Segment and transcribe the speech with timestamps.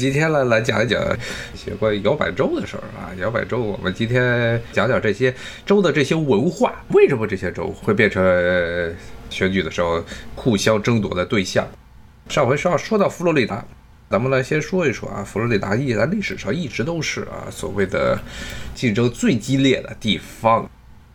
[0.00, 0.98] 今天呢，来讲一讲
[1.52, 3.12] 一些关于摇摆州的事儿啊。
[3.18, 5.34] 摇摆州，我们今天讲讲这些
[5.66, 8.24] 州的这些文化，为什么这些州会变成
[9.28, 10.02] 选举的时候
[10.34, 11.68] 互相争夺的对象？
[12.30, 13.62] 上回说说到佛罗里达，
[14.08, 18.18] 咱们来先说一说啊，佛罗里达一在历史上一直都是啊所谓的
[18.74, 20.66] 竞争最激烈的地方。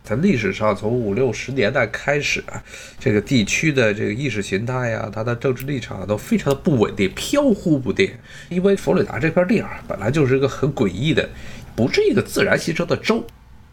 [0.06, 2.62] 在历史上，从五六十年代开始啊，
[2.96, 8.08] 这个地区的这个意识形态呀，它的政治立场都非常的不稳定，飘忽不定。
[8.48, 11.28] 因为佛罗里达这片地儿本来就是一个很诡异的，
[11.74, 13.26] 不是一个自然形成的州。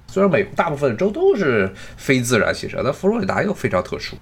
[0.07, 4.15] 虽然美国大部分州都是非自然形成，但佛罗里达又非常特殊。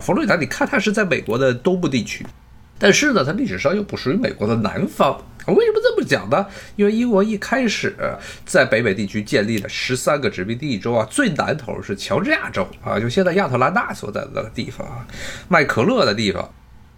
[0.00, 2.26] 佛罗里达，你看它是在美国的东部地区。
[2.78, 5.18] 但是呢，它历史上又不属于美国的南方。
[5.52, 6.46] 为什么这么讲呢？
[6.76, 7.94] 因为英国一开始
[8.46, 15.06] 在北美地区建立了十三个殖民地州啊，最南头是乔治亚州啊，就现在亚特兰大所在的那个地方啊，
[15.48, 16.48] 麦可乐的地方。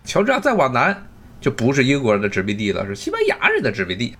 [0.04, 1.06] 乔治亚再往南
[1.40, 4.14] 就不是英国人的殖民地了，是西班牙人的殖民地。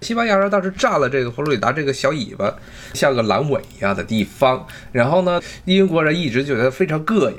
[0.00, 2.52] 西班牙人当时占了这个佛罗里达这个小尾巴，
[2.94, 4.66] 像个阑尾一样的地方。
[4.90, 7.36] 然后呢，英国人一直觉得非常膈应。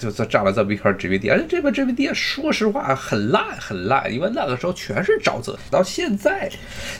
[0.00, 5.58] 就占了这么一块殖民地，而且这边殖民地说实话很烂很烂，因为那个时候全是沼泽。
[5.70, 6.50] 到现在，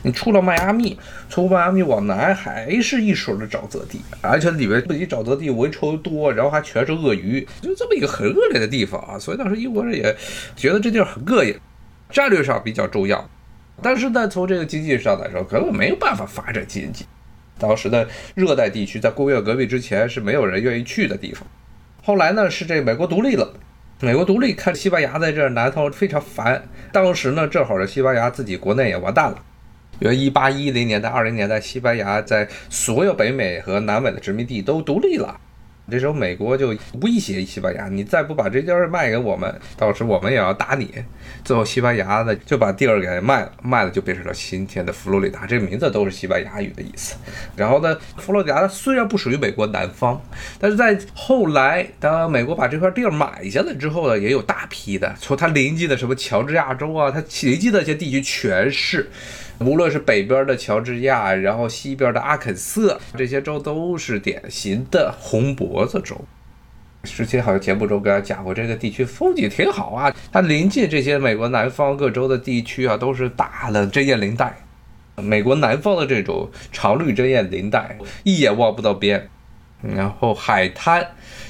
[0.02, 9.18] 你出了迈阿密，从迈阿密往南还是一水的沼泽地，而且里面不仅沼泽地蚊虫多，然后还全是鳄鱼，就这么一个很恶劣的地方啊。
[9.18, 10.14] 所以当时英国人也
[10.54, 11.58] 觉得这地儿很膈应，
[12.10, 13.28] 战略上比较重要。
[13.82, 17.06] 但是呢，从这个经济上来说，根本没有办法发展经济。
[17.58, 21.46] 当时的热带地区在工业革命之前是没有人愿意去的地方。
[22.02, 23.52] 后来呢，是这美国独立了。
[24.00, 26.62] 美国独立，看西班牙在这南头非常烦。
[26.90, 29.36] 当时呢，正好是西班牙自己国内也完蛋了。
[29.98, 35.38] 因为一八一零年代、二零年代，西班牙在所有北美和南美的殖民地都独立了。
[35.90, 36.68] 这时候，美国就
[37.02, 40.88] 威胁西班牙：“你再不把这地儿卖给我们，到时我们也要打你。”
[41.44, 45.46] 最后，西班牙呢就把地儿给卖了，卖了就变成了今天的佛罗里达。
[45.46, 47.16] 这个名字都是西班牙语的意思。
[47.56, 50.20] 然后呢，佛罗里达虽然不属于美国南方，
[50.60, 59.10] 但是在后来，当美国把这块地儿买下来之后呢，也有大批的从它邻近的什么乔治亚州啊，它邻近的一些地区全是。
[59.60, 66.18] 无论是北边的乔治亚，然后西边的阿肯色，这些州都是典型的红脖子州。
[67.02, 70.14] 之前好像节目中跟大家讲过，这个地区风景挺好啊。
[70.32, 74.56] 它临近这些美国南方各州的地区啊，都是大的针叶林带。
[75.16, 79.28] 美国南方的这种常绿针叶林带，一眼望不到边。
[79.82, 81.00] 然后海滩，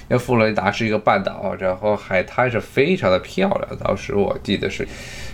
[0.09, 3.79] 因为佛罗里达是一个半岛，然后海滩是非常的漂亮。
[3.79, 4.87] 当时我记得是。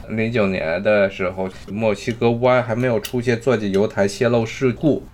[0.08, 5.04] 零九年的时候，墨西哥湾还没有出现钻井油台泄漏事故，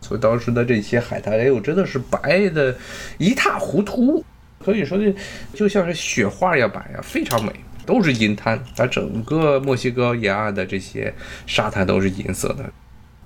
[0.00, 2.76] 所以当时的这些海滩，哎呦，真的是白的
[3.18, 4.24] 一塌糊涂，
[4.64, 5.12] 所以说就
[5.52, 7.52] 就像是雪花一样白呀，非常美，
[7.84, 8.58] 都是银滩。
[8.76, 11.12] 它整个墨西哥沿岸的这些
[11.46, 12.64] 沙滩都是银色的，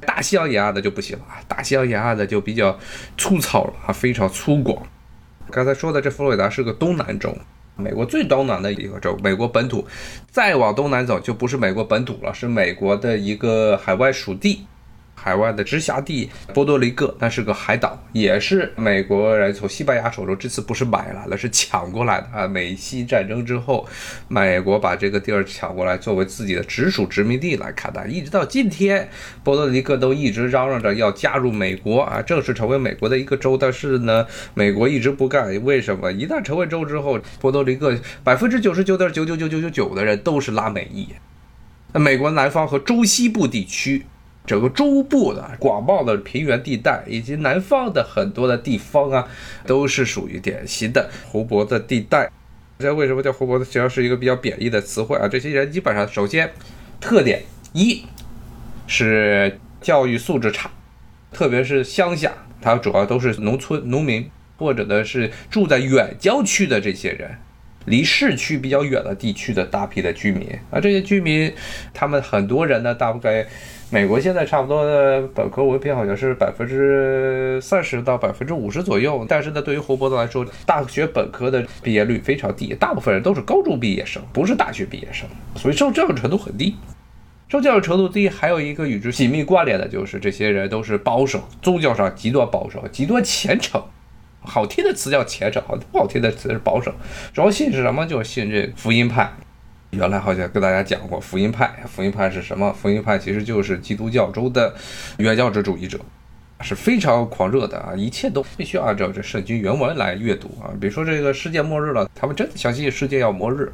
[0.00, 2.78] 大西洋沿岸的就不行了，大西洋沿岸的就比较
[3.16, 4.80] 粗糙了啊，非常粗犷。
[5.50, 7.36] 刚才说的这佛罗里达是个东南州。
[7.82, 9.84] 美国最东南的一个州，美国本土，
[10.30, 14.66] 再往东南走就不是美国本土了，是美国的一个海外属地。
[15.22, 22.48] 海外的直辖地波多黎各，那是个海岛，也是美国人从西班牙手中这次不是买来了，是抢过来的啊！
[22.48, 23.86] 美西战争之后，
[24.26, 29.08] 美国把这个地儿抢过来，作为自己的直属殖民地来看待，一直到今天，
[29.44, 33.56] 波多黎各都一直嚷嚷着要加入美国啊，正式成为美国的一个州。
[33.56, 36.10] 但是呢，美国一直不干，为什么？
[36.10, 41.06] 一旦成为州之后，波多黎各百分之九十九点九九九九九九的人都是拉美裔。
[41.92, 44.04] 那美国南方和中西部地区。
[44.44, 49.28] 整个中部的广袤的平原地带，以及南方的很多的地方啊，
[49.66, 52.30] 都是属于典型的湖泊的地带。
[52.78, 53.64] 这为什么叫湖泊呢？
[53.64, 55.28] 实际上是一个比较贬义的词汇啊。
[55.28, 56.52] 这些人基本上，首先
[57.00, 58.04] 特点一
[58.88, 60.68] 是教育素质差，
[61.30, 67.38] 特别是乡下，它主要都是农村农民，或者呢是住在远郊区的这些人。
[67.86, 71.52] 离市区比较远的地区的大批的居民啊，这些居民，
[71.92, 73.46] 他们很多人呢，大概
[73.90, 86.74] 美国现在差不多的本科文凭好像是百分之三十到百分之五十左右，但是呢，对于胡伯德来说，大学本科的毕业率非常低，大部分人都是高中毕业生，不是大学毕业生，所以受教育程度很低。
[87.48, 93.82] 受教育程度低，还有一个与之紧密关联的就是这些人都是保守，宗教上极端保守，极端虔诚。
[94.44, 96.92] 好听的词叫虔诚，好不好听的词是保守。
[97.32, 98.04] 主要信是什么？
[98.06, 99.32] 就是信这福音派。
[99.90, 102.72] 原来好像跟大家讲过，福音派，福音派是什么？
[102.72, 104.74] 福音派其实就是基督教中的
[105.18, 105.98] 原教旨主义者，
[106.60, 107.92] 是非常狂热的啊！
[107.94, 110.72] 一切都必须按照这圣经原文来阅读啊。
[110.80, 113.70] 比如说这个世界末日了，他们真的相信世界要末日。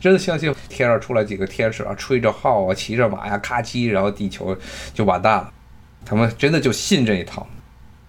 [0.00, 4.56] 真的相信天上出来几个天使啊，吹着号啊，骑着马呀，咔叽，然后地球
[4.92, 5.52] 就完蛋了。
[6.04, 7.46] 他们真的就信这一套，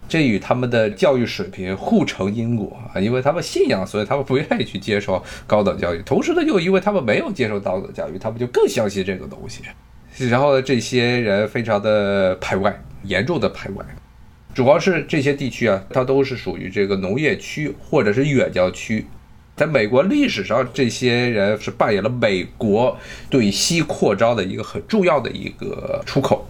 [0.07, 6.01] 这与他们的教育水平互成因果啊，因为他们信仰，所以他们不愿意去接受高等教育。
[6.03, 9.63] 同时呢，又因为他们没有接受高等教育，他们就更相信这个东西。
[10.29, 13.83] 然后这些人非常的排外，严重的排外。
[14.53, 19.07] 主要是这些地区啊，它都是属于这个农业区或者是远郊区。
[19.55, 22.95] 在美国历史上，这些人是扮演了美国
[23.29, 26.47] 对西扩张的一个很重要的一个出口。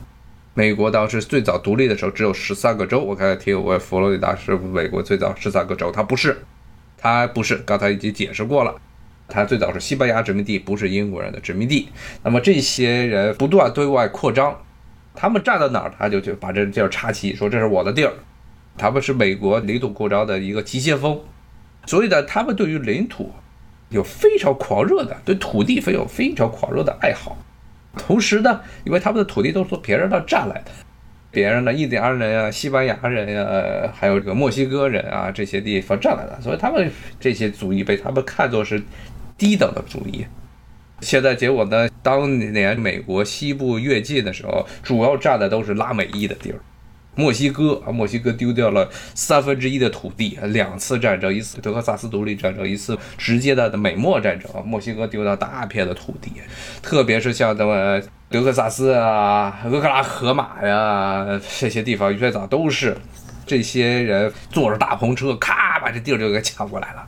[0.56, 6.38] 美国当时最早独立的时候只有十三个州，我刚才听我佛罗里达是美国最早十三个州，它不是，
[6.98, 8.76] 它不是，刚才已经解释过了，
[9.28, 11.90] 它最早是西班牙殖民地，不是英国人的殖民地。
[12.24, 14.56] 那么这些人不断对外扩张。
[15.16, 18.12] 他们站到哪儿，他就就把这地儿插旗，说这是我的地儿。
[18.76, 21.22] 他们是美国领土扩张的一个急先锋，
[21.86, 23.32] 所以呢，他们对于领土
[23.90, 27.38] 有非常狂热的，对土地非有非常狂热的爱好。
[27.98, 30.72] 同时呢，因为他们的土地都是从别人那占来的，
[31.32, 38.82] 别人的印第安人啊、西班牙人呀，还有这个墨西哥人啊这些地方占来的，所以他们这些族裔被他们看作是
[39.38, 40.26] 低等的族裔。
[41.02, 41.90] 现在结果呢？
[42.02, 46.60] 当年美国西部越界的时候，主要占的都是拉美裔的地儿。
[47.16, 54.50] 墨西哥啊，墨西哥丢掉了三分之一的土地，两次战争，一次德克萨斯独立战争，一次直接的美墨战争。
[54.66, 56.32] 墨西哥丢掉大片的土地，
[56.82, 62.98] 特别是像咱们德克萨斯啊、俄克拉荷马呀这些地方，最早都是
[63.46, 67.08] 这些人坐着大篷车，咔把这地儿就给抢过来了。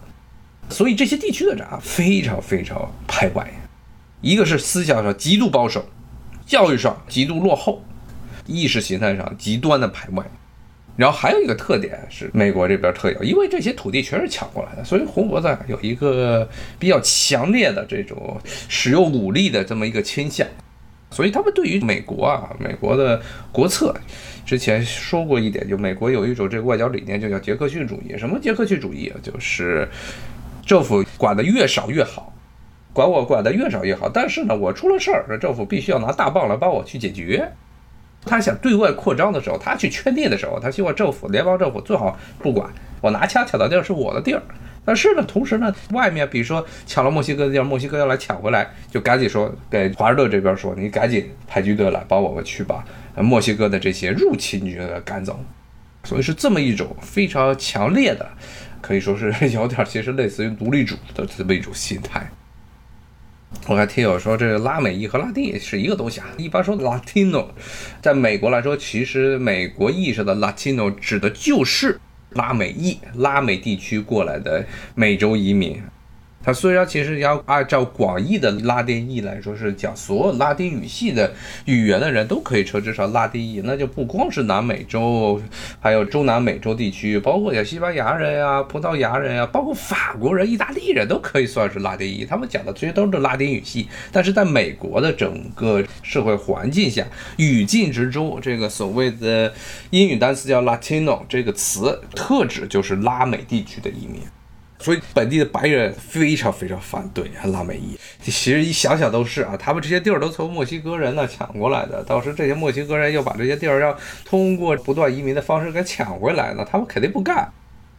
[0.70, 3.48] 所以这些地区的人啊，非常非常排外。
[4.22, 5.86] 一个是思想上极度保守，
[6.48, 7.85] 教育上极度落后，
[8.46, 10.24] 意识形态上极端的排外，
[10.96, 16.48] 然后还有一个特点是美国这边特有，因为这些土地全是抢过来的，所以红脖子有一个
[16.80, 18.40] 比较强烈的这种
[18.70, 20.48] 使用武力的这么一个倾向，
[21.12, 23.22] 所以他们对于美国啊，美国的
[23.52, 23.96] 国策，
[24.46, 28.18] 之前说过一点，就美国有一种这个外交理念，就叫杰克逊主义。
[28.18, 29.20] 什么杰克逊主义啊？
[29.22, 29.88] 就是
[30.66, 32.32] 政府管的越少越好。
[32.94, 37.52] 管我管的越少越好，但是呢，我出了事儿，政府必须要拿大棒来帮我去解决。
[38.26, 42.70] 他想对外扩张的时候，他去圈地的时候，他希望政府联邦政府最好不管，
[43.02, 44.42] 我拿枪抢到地儿是我的地儿。
[44.88, 52.84] 但是呢，同时呢，外面比如说抢了墨西哥的地儿，墨西哥要来抢回来，就赶紧说给华盛顿这边说，你赶紧派军队来帮我们去把
[53.16, 55.40] 墨西哥的这些入侵军赶走。
[56.04, 58.30] 所以是这么一种非常强烈的，
[58.80, 62.30] 可以说是 有点其实类似于独立主的这么一种心态。
[63.68, 66.28] 我看听友说，这个拉美裔和拉丁裔是一个东西啊。
[66.38, 67.48] 一般说 Latino，
[68.02, 72.00] 在美国来说，其实美国意义上的 Latino 指的就是
[72.32, 74.64] 拉美裔、拉美地区过来的
[74.94, 75.82] 美洲移民。
[76.46, 81.34] 它虽然其实要按照广义的拉丁裔来说，是讲所有拉丁语系的
[81.66, 85.42] 语言的人都可以称之上拉丁裔，那就不光是南美洲，
[85.80, 92.24] 还有中南美洲地区，包括像西班牙人呀、葡萄牙人呀，包括法国人、意大利人都可以算是拉丁裔。
[92.24, 97.04] 他们讲的这些都是拉丁语系，但是在美国的整个社会环境下，
[97.38, 99.52] 语境之中，这个所谓的
[99.90, 104.22] 英语单词叫 Latino 这个词，特指就是拉美地区的移民。
[104.86, 107.98] 所以本地的白人非常非常反对拉美裔。
[108.22, 112.04] 其实一想想都是啊，他们这些地儿都从墨西哥人那抢过来的。
[112.04, 117.52] 到时这些墨西哥人要把这些地儿要通过不断移民的方式给抢回来，呢他们肯定不干。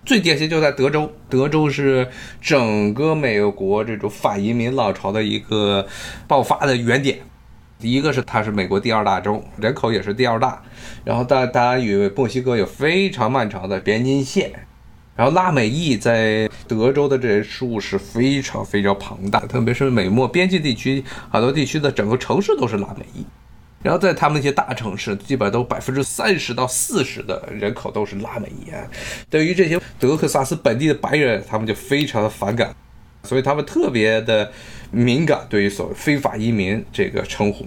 [0.05, 2.07] 最典型就在德州，德州是
[2.41, 5.85] 整个美国这种反移民浪潮的一个
[6.29, 7.19] 爆发的原点。
[7.81, 10.63] 第一个是它是美国第二大州，人口也是第二大，
[11.05, 14.53] 然后但当然与墨西哥有非常漫长的边境线。
[15.17, 23.25] 然后拉美裔在德州的这些数是非常非常庞大，特别是美墨边境地区，很多地区的整个城市都是拉美裔。
[23.83, 28.71] 然后在他们那些大城市，基本都百分之三十到四十的人口都是拉美裔。
[29.31, 32.75] 对于这些德克萨斯本地的白人，他们就非常的反感，
[33.23, 34.51] 所以他们特别的
[34.91, 37.65] 敏感对于所谓非法移民这个称呼。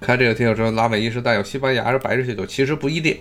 [0.00, 3.18] 看这个听友说拉美裔是带有西班牙人白人血统，其实不一定。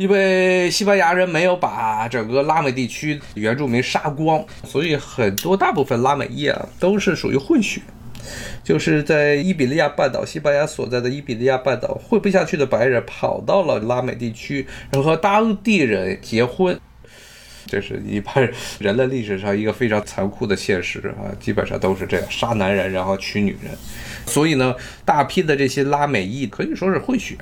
[0.00, 7.82] 因为西班牙人没有把整个拉美地区原住民杀光，所以很多大部分拉美裔啊都是属于混血，
[8.64, 16.80] 就是在伊比利亚半岛，西班牙所在的伊比利亚半岛混不下去的白人跑到了拉美地区，然后和当地人结婚，
[17.66, 23.70] 这是一般人类历史上一个非常残酷的现实啊，基本上都是这样杀男人然后娶女人，
[24.24, 27.36] 所以呢，大批的这些拉美裔可以说是混血。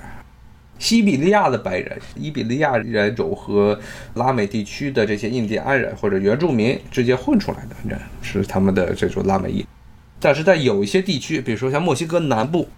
[0.78, 3.78] 西比利亚的白人、伊比利亚人种和
[4.14, 9.66] 拉美地区的这些印第安人或者原住民直接混出来的人是他们的这种拉美裔。
[10.20, 12.68] 但是在有一些地区，比如说像墨西哥南部，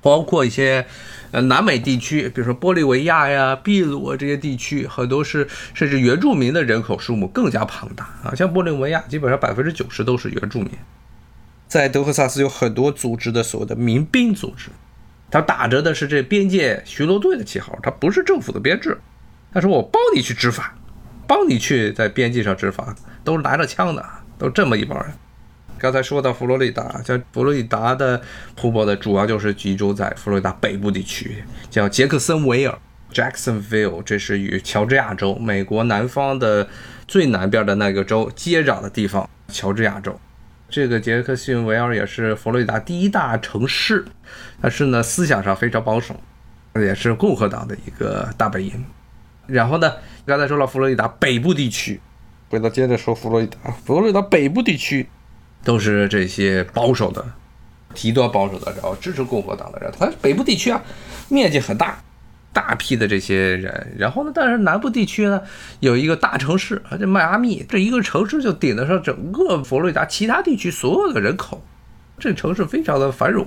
[0.00, 0.86] 包括一些
[1.30, 8.34] 呃南美地区，比如说玻利维亚呀、秘鲁啊这些地区，很多是甚至原住民的人口数目更加庞大啊。
[8.34, 10.70] 像玻利维亚，基本上百分之九十都是原住民。
[11.68, 14.70] 在德克萨斯有很多组织的所谓的民兵组织，
[15.30, 18.96] 他打着的是这边界巡逻队的旗号，他不是政府的编制。
[19.52, 20.74] 他说我帮你去执法，
[21.26, 24.04] 帮你去在边境上执法，都拿着枪的，
[24.38, 25.12] 都这么一帮人。
[25.78, 28.20] 刚才说到佛罗里达，像佛罗里达的
[28.54, 32.78] 瀑布的主要就是集中在佛罗里达北部地区，叫杰克森维尔
[33.12, 36.68] （Jacksonville），这是与乔治亚州（美国南方的
[37.06, 39.28] 最南边的那个州）接壤的地方。
[39.48, 40.18] 乔治亚州，
[40.68, 44.04] 这个杰克逊维尔也是佛罗里达第一大城市，
[44.60, 46.14] 但是呢，思想上非常保守，
[46.74, 48.84] 也是共和党的一个大本营。
[49.46, 49.92] 然后呢，
[50.24, 52.00] 刚才说了佛罗里达北部地区，
[52.50, 55.08] 回到接着说佛罗里达，佛罗里达北部地区。
[55.64, 57.24] 都是这些保守的、
[57.92, 59.92] 极端保守的，然后支持共和党的人。
[59.98, 60.80] 它北部地区啊，
[61.28, 62.00] 面积很大，
[62.56, 63.94] 大批的这些人。
[63.98, 65.42] 然后呢，但是南部地区呢，
[65.80, 71.62] 有一个大城市啊，这迈阿密，这一个城市就顶得上整个佛罗里达其他地区所有的人口。
[72.18, 73.46] 这城市非常的繁荣，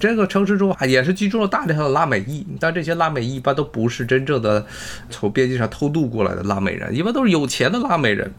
[0.00, 4.66] 这个城市中啊，也是居住了大量的拉美裔，但这些拉美裔一般都不是真正的
[5.10, 8.32] 从边境上偷渡过来的拉美人，一般都是有钱的拉美人。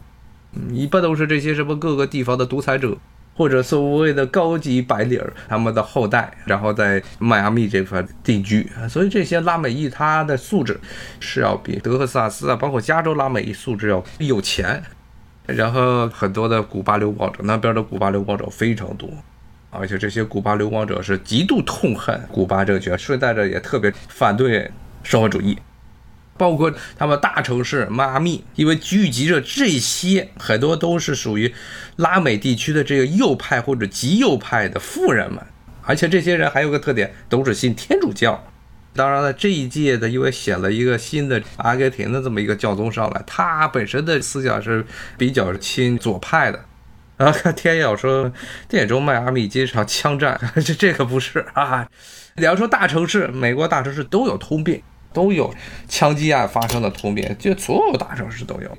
[0.52, 2.98] 嗯，一般都是这些什么各个地方的独裁者，
[3.40, 10.78] 或者所谓的高级白领儿他们的后代，然后在迈阿密这块定居所以这些拉美裔他的素质
[11.20, 14.82] 是要比德克萨斯啊，包括加州拉美裔素质要有钱。
[15.46, 19.08] 然后很多的古巴流亡者，那边的古巴流亡者非常多，
[19.70, 24.70] 而且这些古巴流亡者是极度痛恨古巴政权，顺带着也特别反对
[25.02, 25.56] 社会主义。
[26.40, 31.54] 包括他们大城市迈阿密，因为聚集着这些很多都是属于
[31.96, 35.44] 拉美地区的这个右派或者极右派的富人们，
[35.82, 38.42] 而且这些人还有个特点，都是信天主教。
[38.94, 44.82] 当然了，这一届的因为选了一个新的阿根廷的这么一个教宗上来，他本身的思想是
[45.18, 46.64] 比较亲左派的。
[47.20, 48.32] 啊，天耀说
[48.66, 51.86] 电影中迈阿密经常枪战， 这这可不是 啊。
[52.36, 54.82] 你要说大城市，美国大城市都有通病。
[55.12, 55.52] 都有
[55.88, 58.78] 枪击案发生的通病，就所有大城市都有。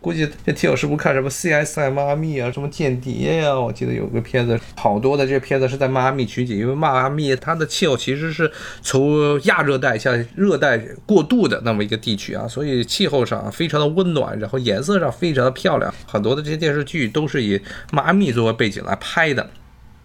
[0.00, 3.54] 估计这铁友是不是看什么 CSI 迈阿密啊，什么间谍呀？
[3.54, 15.94] 我记得有个片子，好多的这片子是在迈阿密取景，因为迈阿密它的气候其实是从亚热带向热带过渡的那么一个地区啊，所以气候上非常的温暖，然后颜色上非常的漂亮。
[16.04, 17.60] 很多的这些电视剧都是以
[17.92, 19.48] 迈阿密作为背景来拍的。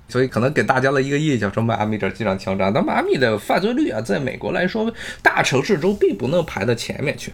[0.08, 7.34] 所以可能给大家的一个印象，说迈阿密这儿经常枪战，但迈阿密的犯罪率啊，在美国来说，大城市中并不能排到前面去，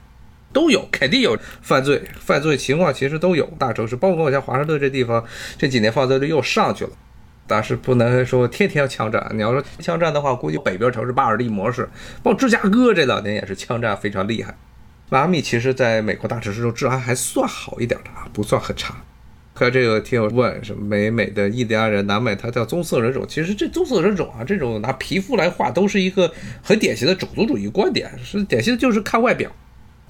[0.51, 3.45] 都有，肯定有犯罪，犯罪情况其实都有。
[3.59, 5.23] 大城市，包括像华盛顿这地方，
[5.57, 6.91] 这几年犯罪率又上去了，
[7.45, 9.29] 但是不能说天天要枪战。
[9.33, 11.87] 你要说枪战的话，估计北边城市巴尔的摩是，
[12.23, 14.55] 包括芝加哥这两年也是枪战非常厉害。
[15.09, 18.95] 迈阿密其实在美国大城市中治安还算好一点的啊，不算很差。
[19.63, 23.25] 和这个听友问什么美美的印第安人，南美他叫棕色人种。
[23.27, 26.29] 其实这棕色人种啊，这种拿皮肤来画，都是一个
[26.61, 29.49] 很典型的种族主义观点，是典型的就是看外表。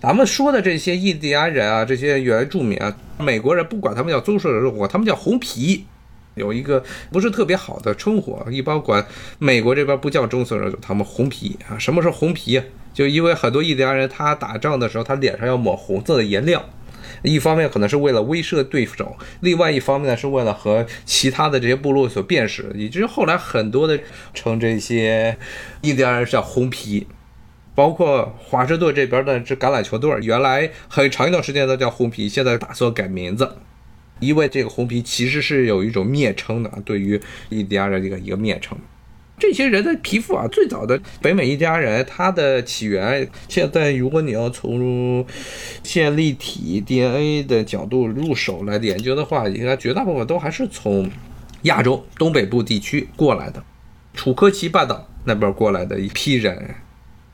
[0.02, 5.86] 咱们说的这些印第安人啊，这些原住民啊，美国人不管他们叫棕色人种，他们叫红皮，
[6.34, 9.06] 有一个不是特别好的称呼，一般管
[9.38, 11.78] 美国这边不叫棕色人种，他们红皮啊。
[11.78, 12.66] 什么是红皮啊？
[12.92, 16.68] 就因为很多印第安人他打仗的时候，他脸上要抹红色的颜料。
[17.22, 24.00] 一方面可能是为了威慑对手，另外一方面呢是为了和其他的这些部落所辨识，以至于后来很多的
[24.34, 25.38] 称这些
[25.82, 27.08] 印第安人叫红皮，
[27.76, 33.58] 包括华盛顿这边的这橄榄球队，原来很长一段时间都叫红皮，现在打算改名字，
[34.20, 38.78] 因为这个红皮其实是有一种蔑称的，对于印第安人一个一个蔑称。
[39.40, 45.26] 这些人的皮肤啊，最早的北美一家人，他的起源，现在如果你要从
[45.84, 51.10] 线粒体 DNA 的角度入手来研究的话，应该绝大部分都还是从
[51.64, 53.62] 亚洲东北部地区过来的，
[54.14, 56.76] 楚科奇半岛那边过来的一批人，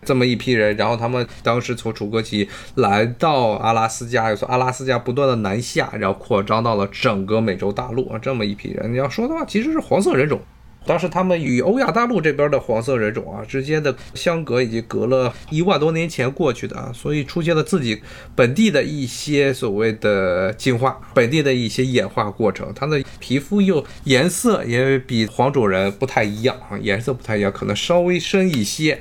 [0.03, 10.39] 这么一批人，然后他们当时从楚科奇来到阿拉斯加，又从阿拉斯加不断的南下，然后扩张到了整个美洲大陆啊，这么一批人，你要说的话，其实是黄色人种。
[10.85, 18.01] 当时他们与欧亚大陆这边的黄色人种啊之间的相隔已经隔了一万多年前过去的啊，所以出现了自己
[18.35, 22.71] 本地的一些所谓的进化，本地的一些演化过程。
[22.73, 28.99] 它的皮肤又颜色也比黄种人不太一样啊，颜色不太一样，可能稍微深一些。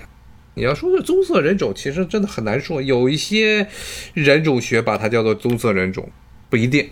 [0.55, 3.67] 你要说是棕色人种，其实真的很难说，有一些
[4.13, 6.11] 人种学把它叫做棕色人种，
[6.51, 6.91] 不一定。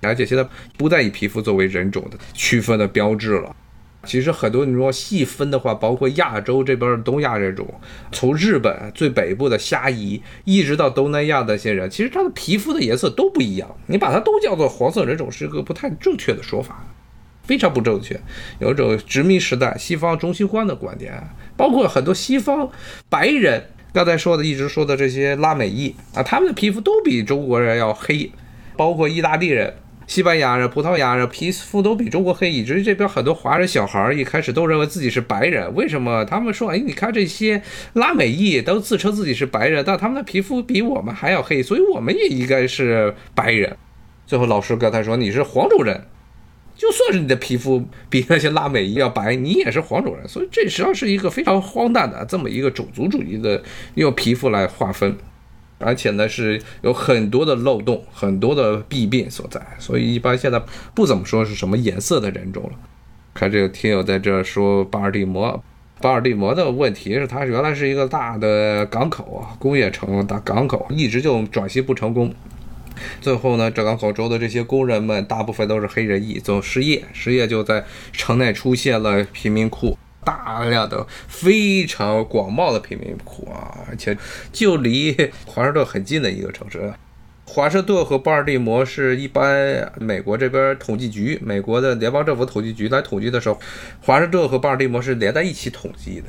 [0.00, 3.54] 而且现在不再以皮肤作为人种的区分的标志了。
[4.04, 7.66] 其实很多你说细分的话，包括亚洲这边的东亚这种，
[8.12, 13.76] 从日本最北部的虾夷，一直到东南亚那些人，其实他的皮肤的颜色都不一样。
[13.86, 16.84] 你把它都叫做黄色人种，是个不太正确的说法，
[17.42, 18.20] 非常不正确。
[18.60, 21.12] 有一种殖民时代西方中西观的观点，
[21.56, 22.70] 包括很多西方
[23.08, 28.30] 白人，刚才说的一直说的这些拉美裔啊，他们的皮肤都比中国人要黑，
[28.76, 29.74] 包括意大利人。
[30.06, 35.74] 西班牙人、葡萄牙人皮肤都比中国黑，以至于这边很多华人小孩一开始都认为自己是白人。
[35.74, 36.24] 为什么？
[36.24, 37.62] 他们说：“哎，你看这些
[37.94, 43.76] 拉美裔都自称自己是白人，但他们的皮肤比我们还要黑，所以我们也应该是白人。”
[44.26, 46.06] 最后老师跟他说：“你是黄种人，
[46.76, 53.62] 就算是你的皮肤比那些拉美裔要白，你也是黄种人。”所以这实际上是一个非常荒诞的这么一个种族主义的
[53.94, 55.16] 用皮肤来划分。
[55.78, 60.62] 而且呢，是有很多的漏洞，很多的弊病所在，所以一般现在
[60.94, 62.70] 不怎么说是什么颜色的人种了。
[63.34, 65.62] 看这个听友在这说巴尔的摩，
[66.00, 72.32] 巴尔的摩的问题是它原来是一个大的港口啊，工业城大港口，一直就转型不成功。
[73.20, 79.98] 最后呢，这港口州的这些工人们大部分都是黑人裔，总失业，失业就在城内出现了贫民窟。
[80.24, 84.16] 大量的非常广袤的贫民窟啊，而且
[84.52, 85.14] 就离
[85.44, 86.92] 华盛顿很近的一个城市。
[87.46, 93.60] 华盛顿和巴尔的摩是一般美国这边统计局，美国的联邦政府统计局来统计的时候，
[94.00, 96.26] 华盛顿和巴尔的摩是连在一起统计的。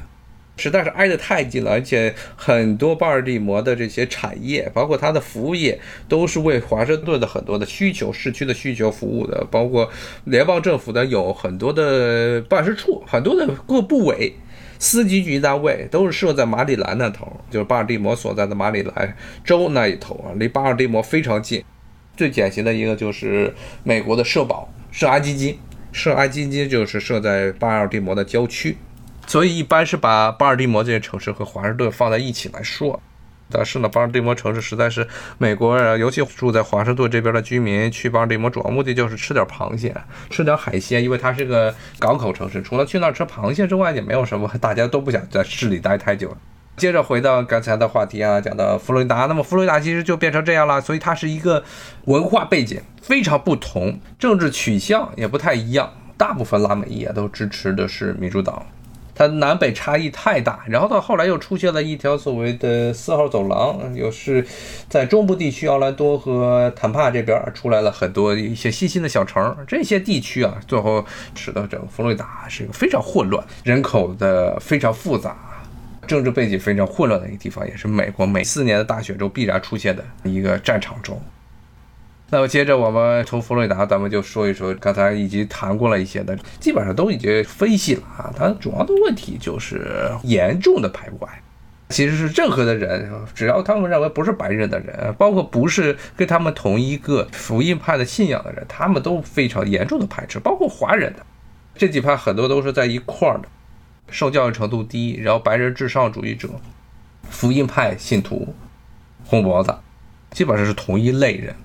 [0.58, 9.46] 实在是挨得太近了，而且很多巴尔的摩的这些产业，包括它的服务业，都是为华盛顿的很多的需求、市区的需求服务的。
[9.52, 9.90] 包括
[10.24, 14.34] 联邦政府的有很多的办事处，很多的各部委、
[14.80, 21.64] 司级局单位都是设在马里兰那头，就是巴尔的摩所在的马里兰州那一头啊，离巴尔的摩非常近。
[22.16, 25.60] 最典型的一个就是美国的社保、社安基金，
[25.92, 28.78] 社安基金就是设在巴尔的摩的郊区。
[29.28, 33.02] 所以一般是把巴尔的摩这些城市和华盛顿放在一起来说，
[33.52, 39.96] 但是呢，巴尔的摩城市实在是美国人，尤其住在华盛顿这边的居民去巴尔的摩主要目的就是吃点螃蟹，
[40.30, 46.36] 吃点海鲜，因为它是个港口城市，除了去那儿吃螃蟹之外，也没有什么，大家都不想在市里待太久。
[46.78, 51.64] 接着回到刚才的话题啊，讲到佛罗里达，那么佛罗里达其实就变成这样了，所以它是一个
[52.06, 58.66] 文化背景非常不同，政治取向也不太一样，大部分拉美裔啊都支持的是民主党。
[59.16, 64.46] 它南北差异太大，然后到后来又出现了一条所谓的四号走廊，又是
[64.90, 75.38] 在中部地区奥兰多和坦帕这边出来了很多一些新兴的小城，这些地区啊，最后使得整个佛罗里达是一个非常混乱、人口的非常复杂、
[76.06, 81.22] 政治背景非常混乱的一个地方，也是美国每四年的大选中必然出现的一个战场中。
[82.32, 88.34] 那么接着我们从佛罗里达，咱们就说一说刚才已经谈过了一些的，基本上都已经分析了啊。
[88.36, 91.30] 它主要的问题就是严重的排外，
[91.90, 101.24] 其实是任何的人，只要他们认为不是白人的人，包括不是跟他们同一个福音派的信仰的人，他们都非常严重的排斥，包括华人的
[101.76, 103.48] 这几派很多都是在一块儿的，
[104.10, 106.50] 受教育程度低，然后白人至上主义者、
[107.30, 108.56] 福音派信徒、
[109.24, 109.76] 红脖子，
[110.32, 111.56] 基本上是同一类人。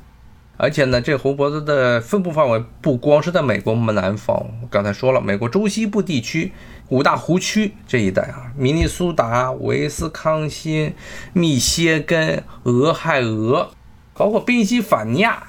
[0.63, 6.53] 而且呢，这红脖子的分布范围不光是在美国南方，刚才说了，美国中西部地区
[6.91, 10.95] 五大湖区这一带啊，明尼苏达、威斯康辛、
[11.33, 13.71] 密歇根、俄亥俄，
[14.13, 15.43] 包括宾夕法尼亚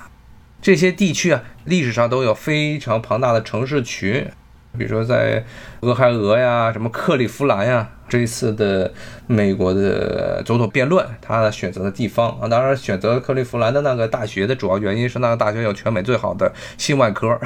[0.62, 4.32] 这些地区啊，历史上都有非常庞大的城市群。
[4.78, 5.44] 比如说在
[5.82, 8.92] 俄亥俄呀，什么克利夫兰呀，这一次的
[9.28, 17.38] 美国的总统辩论，他选择的地方啊，当然选择克利夫兰的那个大学的主要原因是那个大学有全美最好的心外科，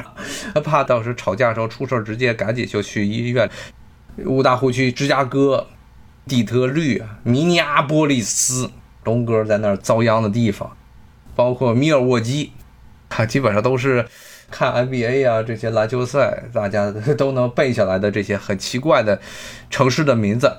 [0.62, 3.50] 怕到时吵架的时候出事儿直接赶紧就去医院。
[4.24, 5.66] 五大湖区，芝加哥、
[6.26, 8.70] 底特律、明尼阿波利斯，
[9.02, 10.76] 龙哥在那儿遭殃的地方，
[11.34, 12.52] 包括密尔沃基，
[13.08, 14.06] 它基本上都是。
[14.50, 19.20] 看 NBA 啊，这些篮球赛，大家都能背下来的这些很奇怪的
[19.70, 20.58] 城市的名字，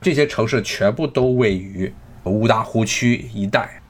[0.00, 1.92] 这些城市全部都位于
[2.24, 3.80] 五大湖区一带，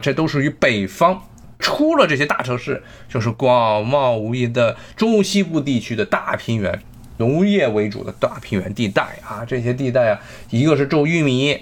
[0.00, 1.22] 这都属于北方。
[1.58, 6.82] 出了这些大城市，就是广袤无垠的中西部地区的大平原，
[7.18, 9.44] 农业为主的大平原地带啊。
[9.44, 11.60] 这些地带啊，一个是种玉米，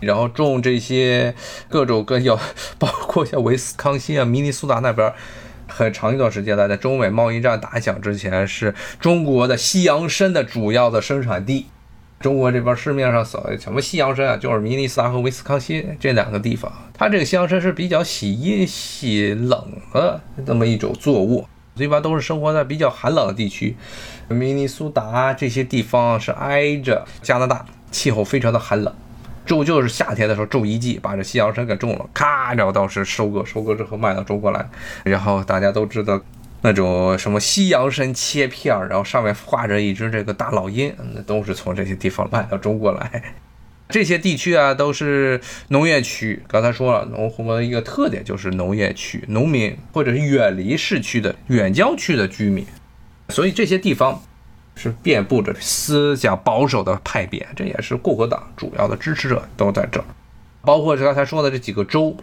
[0.00, 1.34] 然后种这些
[1.70, 2.38] 各种各样，
[2.78, 5.10] 包括像威斯康星啊、明尼苏达那边。
[5.74, 11.66] 很长一段时间来，在中美贸易战打响之前，是中国的西洋参的主要的生产地。
[12.20, 16.70] 中国这边市面上所谓什么西洋参啊，就是明尼苏达和威斯康辛这两个地方。
[16.94, 23.74] 它这个西洋参是比较喜阴喜冷的这么一种作物，一般都是生活在比较寒冷的地区，
[24.28, 28.94] 明尼苏达这些地方是挨着加拿大，气候非常的寒冷。
[29.44, 34.68] 种就是夏天的时候种一季，把这西洋参给种了，咔，然后到时收割，收割之后卖到中国来。
[35.04, 36.20] 然后大家都知道
[36.60, 43.34] 那种什么西洋参切片，然后上面画着一只这个大老鹰，那都是从这些地方卖到中国来。
[43.90, 52.64] 这些地区啊都是农业区，刚才说了，农湖的一个特点就是农业区，农民或者是远离市区的远郊区的居民，
[53.28, 54.22] 所以这些地方。
[54.74, 60.04] 是遍布着思想保守的派别，这也是共和党主要的支持者都在这儿，
[60.62, 62.16] 包括是刚才说的这几个州，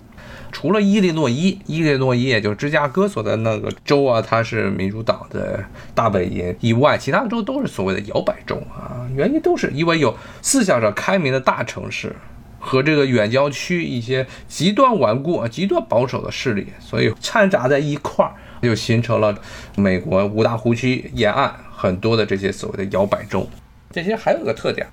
[0.51, 12.15] 除了伊利诺伊，伊利诺伊也就是芝加哥所在那个州啊，它是民主党的大本营以外，其他的州都是所谓的摇摆州啊，原因都是因为有思想上开明的大城市
[12.59, 19.33] 和这个远郊区一些极端顽固啊、极端保守的势力，所以掺杂在一块儿，就形成了
[19.75, 21.53] 美国五大湖区沿岸。
[21.79, 23.49] 很多的这些所谓的摇摆州，
[23.89, 24.85] 这些还有个特点，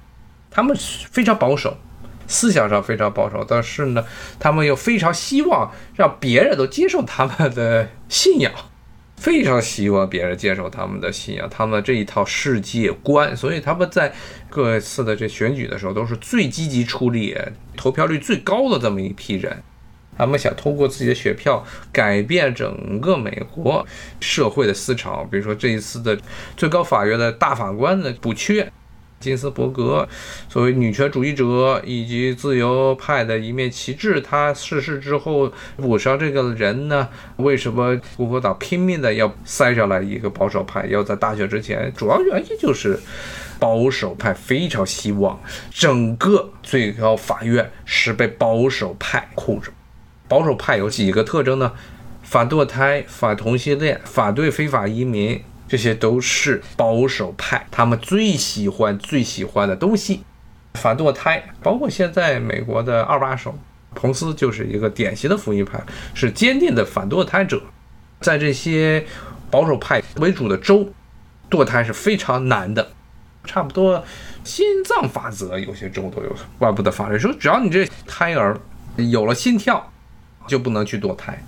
[0.48, 0.76] 他们
[1.10, 1.76] 非常保守，
[2.28, 4.04] 思想上非常保守，但是呢，
[4.38, 8.52] 他们又非常希望让别人都接受他们的信仰，
[9.16, 14.14] 非常希望别人接受他们的信仰，他们这一套世界观，所以他们在
[14.48, 17.36] 各次的这选举的时候都是最积极出力、
[17.76, 19.60] 投票率最高的这么一批人。
[20.16, 23.86] 他们想通过自己的选票改变整个美国
[24.20, 26.18] 社会的思潮，比如说这一次的
[26.56, 28.70] 最高法院的大法官的补缺，
[29.18, 30.06] 金斯伯格
[30.48, 37.08] 作为女权主义者以及自由派的一面旗帜，他逝世之后补上这个人呢？
[37.36, 40.86] 为什么共和党拼命的要塞上来一个保守派？
[40.86, 42.98] 要在大选之前，主要原因就是
[43.58, 49.70] 保守派非常希望整个最高法院是被保守派控制。
[50.28, 51.72] 保守派有几个特征呢？
[52.22, 60.24] 反堕胎、反同性恋、反对非法移民，这些都是保守派他们最喜欢、最喜欢的东西。
[60.74, 63.56] 反堕胎，包括现在美国的二把手
[63.94, 65.80] 彭斯就是一个典型的福音派，
[66.14, 67.62] 是坚定的反堕胎者。
[68.20, 69.06] 在这些
[69.48, 70.92] 保守派为主的州，
[71.48, 72.90] 堕胎是非常难的，
[73.44, 74.04] 差不多
[74.42, 78.58] 心脏法则，有些州都有外部的法律说，只要你这胎儿
[78.96, 79.92] 有了心跳。
[80.46, 81.42] 就不能去堕胎，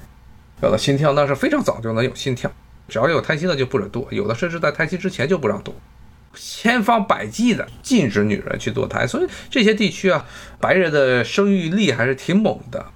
[0.62, 2.50] 有了心跳那是非常早就能有心跳，
[2.88, 5.72] 只要有胎心的就不准堕，有的甚至在胎心之前就不让堕，
[6.34, 9.06] 千方百计的禁止女人去堕胎。
[9.06, 10.26] 所以这些地区啊，
[10.61, 12.87] 白人的生育力还是挺猛的，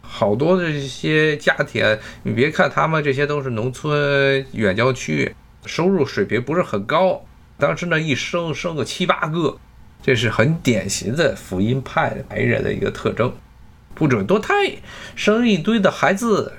[0.00, 5.34] 好多的这些家庭，你别看他们这些都是农村远郊区，
[5.66, 7.24] 收入水平不是很高，
[7.58, 9.58] 但是呢一生生个七八个，
[10.02, 13.32] 这是很典型的福音派白人的一个特征。
[13.94, 14.54] 不准堕胎，
[15.14, 16.52] 生一堆的孩子。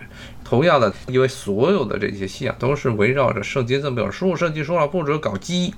[0.43, 5.73] 同样的，因为所有的这些信仰都是围绕着圣经这么表述，圣经说了不准搞基，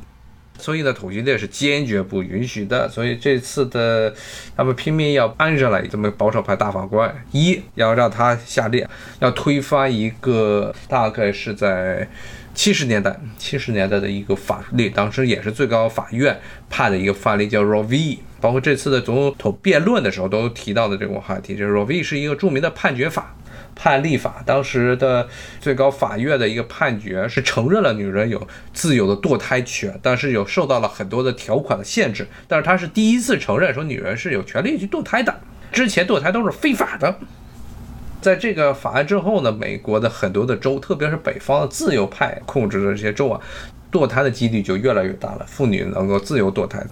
[0.57, 2.89] 所以呢，同性恋是坚决不允许的。
[2.89, 4.11] 所以这次的
[4.57, 8.83] 他们拼命要安上来这么保守派大法官，一要让他下令
[9.19, 12.09] 要推翻一个大概是在
[12.55, 16.39] 七十年代七十年代的一个法律，当时也是最高法院
[16.71, 18.17] 判的一个法律，叫 Roe v。
[18.43, 23.33] 包括这次的总统辩论的时候都提到的这个话题，就是 Roe v 是一个著名的判决法、
[23.73, 24.43] 判例法。
[24.45, 25.25] 当时的
[25.61, 32.27] 最高法院的一个判决是承认了女人有自由的堕胎权，但是有受到了很多的条款的限制。
[32.45, 35.33] 但是他是第一次承认说女人是有权利去堕胎的，
[35.71, 37.17] 之前堕胎都是非法的。
[38.19, 43.39] 在这个法案之后呢，美国的很多的州，特别是北方的自由派控制的这些州啊。
[43.93, 46.83] 堕胎的几率就越来越大了，妇女能够自由堕胎，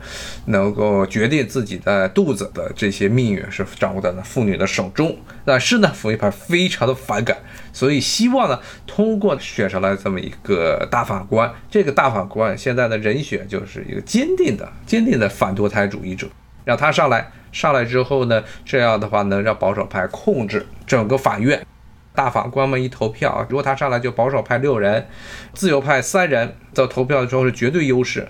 [0.45, 5.17] 能够决定自己的肚子的这些命运是掌握在了妇女的手中。
[5.43, 7.35] 但是呢，福音派非常的反感，
[7.73, 16.27] 所以希望呢，通过选上来这么一个大法官，这个大法官现在的人选就是一个坚定的、坚定的反堕胎主义者，
[16.63, 21.65] 让他上来，上来之后呢，这样的话能让保守派控制整个法院。
[22.13, 25.07] 大法官们一投票，如果他上来就保守派六人，
[25.53, 28.27] 自由派三人，在投票的时候是绝对优势，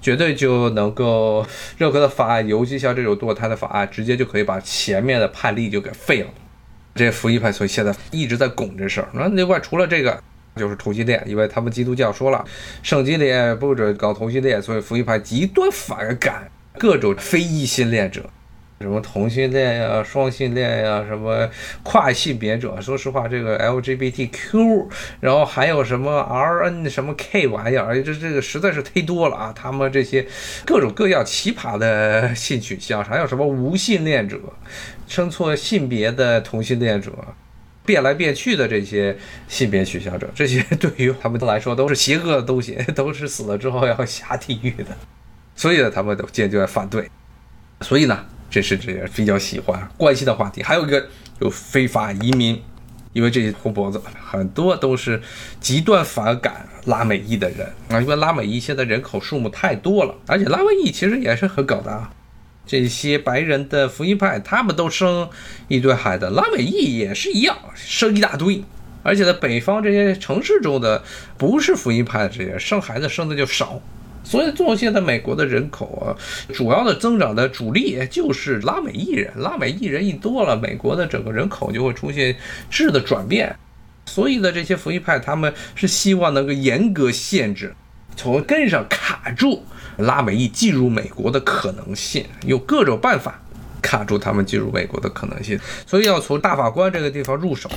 [0.00, 1.44] 绝对就能够
[1.76, 6.28] 任何的法案，尤其像这种堕胎的法案，直接就可以把前面的判例就给废了。
[6.94, 9.08] 这福音派所以现在一直在拱这事儿。
[9.12, 10.22] 那另外除了这个，
[10.54, 12.44] 就是同性恋，因为他们基督教说了，
[12.82, 18.22] 圣经里不准搞同性恋，所以福音派极端反感各种非异性恋者。
[18.80, 21.48] 什么同性恋呀、双性恋呀、什么
[21.82, 24.86] 跨性别者，说实话，这个 LGBTQ，
[25.20, 29.52] 然后还有什么 RN 什么 K 玩意儿，这这个实在是忒多了啊！
[29.56, 30.26] 他们这些
[30.66, 34.38] 各种各样奇葩的性取向，还有什么无性恋者、
[35.08, 37.12] 称错性别的同性恋者，
[37.86, 39.16] 变来变去的这些
[39.48, 44.94] 性别取向者，这些对于他们来说都是邪恶的东西， 都是死了之后要下地狱的，
[45.54, 47.08] 所以呢，他们都坚决反对。
[47.80, 50.62] 所以呢，这是这些比较喜欢关心的话题。
[50.62, 51.06] 还有一个，
[51.40, 52.60] 有非法移民，
[53.12, 55.20] 因为这些红脖子很多都是
[55.60, 62.10] 极端反感拉美裔的人啊，因为拉美裔现在人口数目太多了，而且拉美裔其实也是很搞的啊。
[62.66, 65.28] 这些白人的福音派，他们都生
[65.68, 68.62] 一堆孩子，拉美裔也是一样，生一大堆。
[69.04, 71.04] 而且在北方这些城市中的
[71.38, 73.80] 不是福音派的这些生孩子生的就少，
[74.26, 76.10] 所以做现在美国的人口啊，
[76.52, 79.32] 主要的增长的主力就是拉美裔人。
[79.36, 82.34] 拉美裔人一多了，美国的整个人口就会出现
[82.68, 83.56] 质的转变。
[84.04, 87.72] 所以呢，这些福音派他们是希望能够严格限制，
[88.16, 89.64] 从根上卡住。
[89.98, 93.40] 拉美裔进入美国的可能性，有各种办法
[93.80, 97.70] 卡住他们进入美国的可能性，所以要从大法官这个地方入手，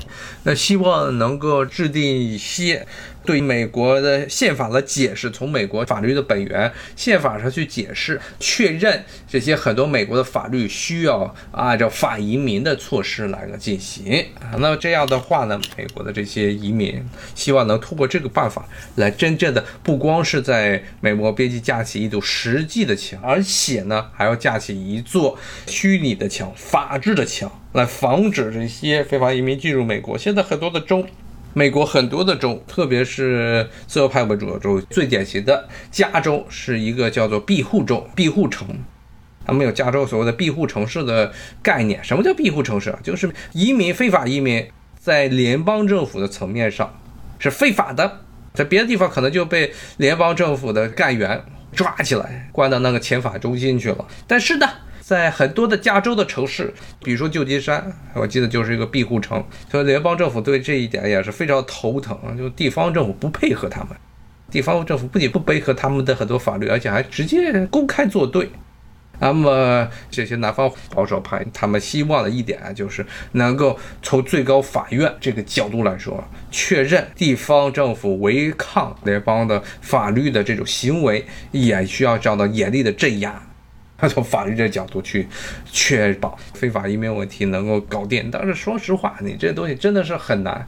[0.43, 2.85] 那希望能够制定一些。
[3.29, 14.57] 对美国的宪法的解释，从美国法律的本源宪法上去解释，确认这些很多美国的法律需要按照反移民的措施来个进行啊。
[14.57, 25.37] 那这样的话呢，美国的这些移民希望能通过这个办法来真正的不光是在美国边境架起一堵实际的墙，而且呢还要架起一座
[25.67, 30.17] 虚拟的墙、法治的墙，来防止这些非法移民进入美国。
[30.17, 31.05] 现在很多的州。
[31.53, 38.67] 美国很多的州，特别是自由派为主的州，最典型的加州是一个叫做庇护州、庇护城。
[39.45, 41.33] 他们有加州所谓的庇护城市的
[41.63, 42.03] 概念。
[42.03, 42.99] 什么叫庇护城市啊？
[43.01, 44.63] 就是移民、非法移民
[44.99, 46.99] 在联邦政府的层面上
[47.39, 48.19] 是非法的，
[48.53, 54.05] 在别的地方可能就被联邦政府的干员抓起来，关到那个遣返中心去了。
[54.27, 54.67] 但是呢？
[55.09, 56.71] 在很多的加州的城市，
[57.03, 59.43] 比如说旧金山，我记得就是一个庇护城。
[59.67, 63.89] 所以联邦政府对这一点也是非常头疼，就地方政府不配合他们。
[64.51, 68.51] 地方政府不仅不配合他们的很多法律，而且还直接公开作对。
[69.19, 83.41] 那么这些南方保守派，他们希望的一点就是能够从最高法院这个角度来说，确认地方政府违抗联邦的法律的这种行为，也需要遭到严厉的镇压。
[83.99, 85.27] 他从法律这角度去
[85.71, 90.67] 确保非法移民问题能够搞定，但是说实话，你这东西真的是很难。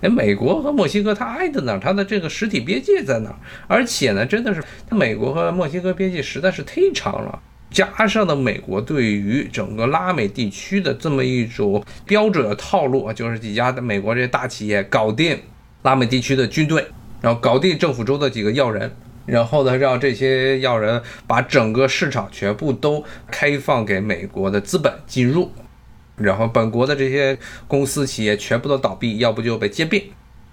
[0.00, 1.78] 哎，美国和墨西哥它挨在哪儿？
[1.78, 3.36] 它的这个实体边界在哪儿？
[3.66, 7.38] 而且呢，真的是美国和墨西哥边界实在是太长了，
[7.70, 15.38] 加上呢，美国对于整个拉美地区的这么一种标准的套路，就是几家的美国这些大企业搞定
[15.82, 16.82] 拉美地区的军队，
[17.20, 18.90] 然后搞定政府中的几个要人。
[19.26, 25.52] 然后呢，让这些要人把整个市场全部都开放给美国的资本进入，
[26.16, 30.02] 然后本国的这些公司企业全部都倒闭，要不就被兼并。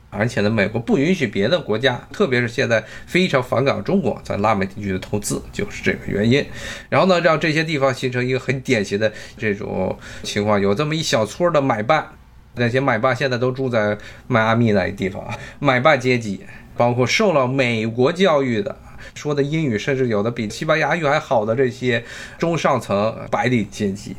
[0.09, 6.45] 而且呢，美国不允许别的国家，特别是现在非常反感中国在拉美地区的投资，就是这个原因。
[6.87, 12.07] 然后呢，让这些地方形成一个很典型的这种情况，有这么一小撮的买办，
[12.55, 15.27] 那些买办现在都住在迈阿密那一地方，
[15.59, 16.41] 买办阶级。
[16.77, 18.77] 包括受了美国教育的，
[19.15, 22.03] 说的英语甚至有的比西班牙语还好的这些
[22.37, 24.15] 中上层白领阶级，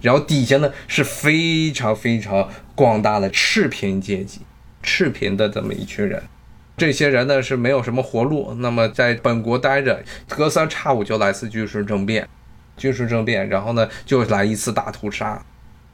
[0.00, 4.40] 然后底下呢是非常非常广大的赤贫阶级，
[4.82, 6.22] 赤贫的这么一群人，
[6.76, 12.28] 这些人呢是没有什么活路，那么在本国待着，隔三差五就来次军事政变，
[12.76, 15.42] 军事政变，然后呢就来一次大屠杀。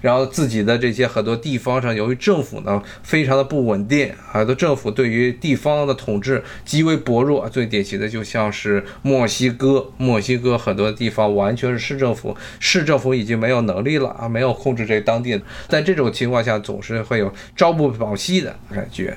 [0.02, 7.48] 然后自己的这些很多地方上，由于政府呢非常的不稳定，很多政府对于地方的统治极为薄弱。
[7.48, 15.40] 最典型的就像是墨西哥，墨西哥很多地方完全是市政府，市政府已经没有能力了啊，没有控制这当地。
[15.68, 19.16] 在这种情况下，总是会有朝不保夕的感觉。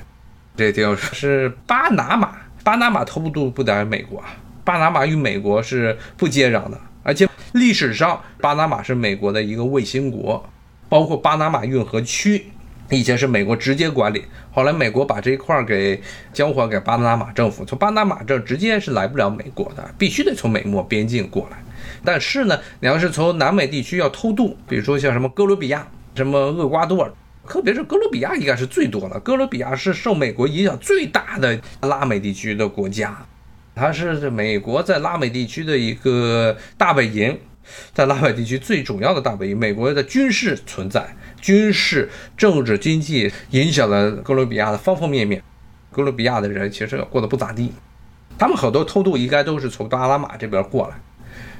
[0.56, 10.48] 这地方是巴拿马，巴拿马偷渡不在美国啊，巴拿马与美国是不接壤的，而且历史上巴拿马是美国的一个卫星国。
[10.88, 12.46] 包括巴拿马运河区，
[12.90, 16.00] 以前是美国直接管理，后来美国把这一块儿给
[16.32, 21.58] 交还给巴拿马政府，从巴拿马这直接是来不了美国的，必须得从美墨边境过来。
[22.04, 27.10] 但是呢，你要是从南美地区要偷渡，比如说像什么哥伦比亚、什么厄瓜多尔，
[27.48, 29.18] 特别是哥伦比亚应该是最多的。
[29.20, 33.26] 哥伦比亚是受美国影响最大的拉美地区的国家，
[33.74, 37.36] 它是美国在拉美地区的一个大本营。
[37.92, 45.42] 在拉美地区最主要的大本营，美国的军事存在、军事、政治、经济影响了哥伦比亚的方方面面。
[45.90, 47.72] 哥伦比亚的人其实过得不咋地，
[48.38, 51.00] 他们很多偷渡应该都是从巴拿马这边过来，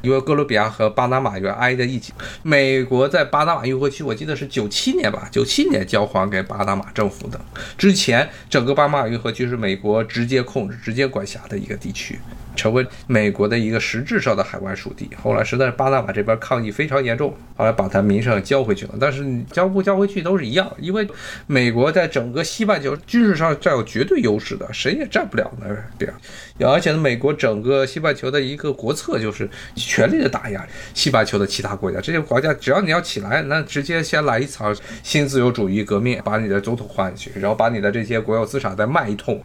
[0.03, 2.12] 因为哥伦比亚和巴拿马原挨在一起。
[2.42, 7.40] 美国在巴拿马运河区，我记得是九七年吧，九七年交还给巴拿马政府的。
[7.79, 12.21] 之前整个巴拿马运河区是美国直接控制、直接管辖的一个地区。
[12.57, 15.09] 成为美国的一个实质上的海外属地。
[15.23, 18.95] 后来实在是巴拿马这边抗议非常严重，后来把它名声交回去了。
[19.01, 21.07] 但是交不交回去都是一样，因为
[21.47, 25.66] 美国在整个西半球军事上占有绝对优势的，谁也占不了那
[25.99, 26.12] 边。
[26.59, 32.01] 而且呢，美国整个西半球的一个国策就是全力的打压西半球的其他国家。
[32.01, 39.42] 这些国家只要你要起来，那直接先来一场新自由主义革命，把你的总统换下去，然后把你的这些国有资产再卖一通。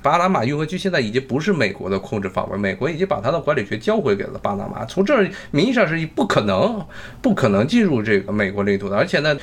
[0.00, 4.84] 巴拿马运河区现在已经不是美国的控制范围，美国已经把它的管理权交回给了巴拿马。
[4.84, 6.80] 从这儿名义上是不可能、
[7.20, 8.96] 不可能进入这个美国领土的。
[8.96, 9.36] 而且呢，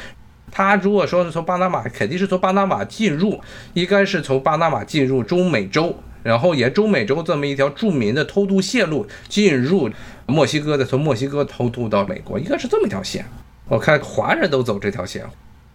[0.50, 3.40] 他如果说是从巴拿马，肯定是从巴拿马进入，
[3.74, 9.90] 应该是从巴拿马进入中美洲，然后沿中美洲这么一条著名的偷渡线路进入
[10.26, 13.26] 墨西哥，再从墨西哥偷渡到美国，应该是这么一条线。
[13.68, 15.26] 我看华人都走这条线。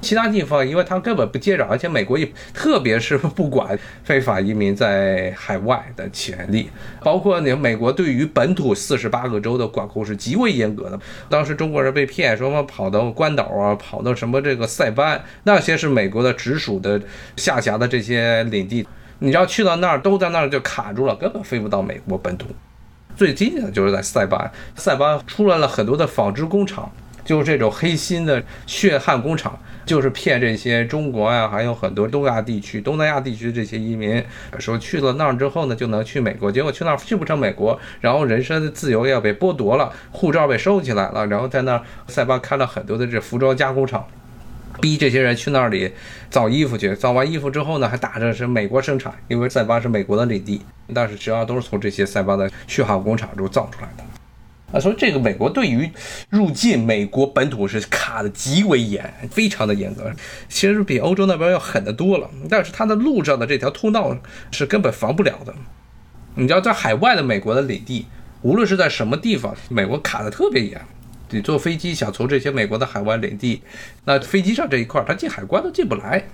[0.01, 6.71] 其他地方，因为他根本不接壤，而且美国也特别是不管非法移民在海外的权利，
[7.03, 10.99] 包括你美国对于本土四十八个州的管控是极为严格的。
[11.29, 17.01] 当时中国人被骗，说么跑到关岛啊，跑到什么这个塞班，那些是美国的直属的
[17.37, 18.87] 下辖的这些领地，
[19.19, 22.47] 你要去到那儿，都在那儿就卡住了，根本飞不到美国本土。
[23.17, 26.91] 最近的就是在塞班，塞班出来了很多的纺织工厂。
[27.25, 34.23] 就是这种黑心的血汗工厂，就是骗这些中国呀，还有很多东亚地区、东南亚地区这些移民，
[34.59, 36.51] 说去了那儿之后呢，就能去美国。
[36.51, 44.05] 结果去那儿去不成美国，然后人身的自由要被剥夺了，护照被收起来了，然后在那儿塞班开了很多的这服装加工厂，
[44.81, 45.93] 逼这些人去那里
[46.31, 46.95] 造衣服去。
[46.95, 50.63] 造完衣服之后呢，还打着是美国生产，因为塞巴是美国的领地，
[50.95, 54.05] 但是实际上都是从这些塞巴的血汗工厂中造出来的。
[54.73, 55.91] 啊，所以这个美国对于
[56.29, 60.11] 入境美国本土是卡的极为严，非常的严格，
[60.49, 62.31] 其实比欧洲那边要狠得多了。
[62.49, 64.17] 但是它的路上的这条通道
[64.53, 65.55] 是根本防不了的。
[66.37, 68.07] 你知道，在海外的美国的领地，
[68.43, 70.81] 无论是在什么地方，美国卡的特别严。
[71.31, 73.63] 你坐飞机想从这些美国的海外领地，
[74.05, 76.29] 那飞机上这一块，它进海关都进不来。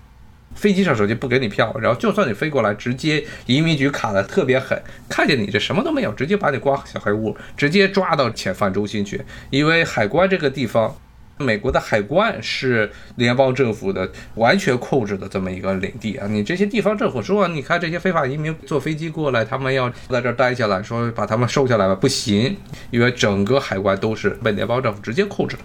[0.57, 9.21] 飞机上手机不给你票，然后就算你飞过来，直接移民局卡的特别狠，看见你这什么都没有，直接把你关小黑屋，直接抓到遣返中心去。
[9.51, 10.97] 因为海关这个地方，
[11.38, 16.27] 美国的海关是联邦政府的完全控制的这么一个领地啊。
[16.27, 22.57] 你这些地方政府说，你看这些非法移民坐飞机过来，他们要在这待下来，说把他们收下来吧，不行，
[22.90, 25.62] 因为整个海关都是被联邦政府直接控制的，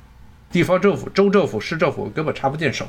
[0.52, 2.86] 地方政府、州政府、市政府根本插不进手。